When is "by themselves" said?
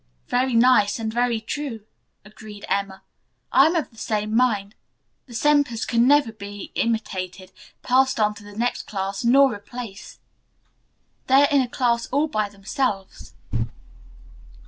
12.27-13.35